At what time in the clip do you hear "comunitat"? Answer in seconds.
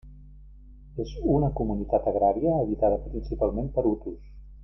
1.59-2.09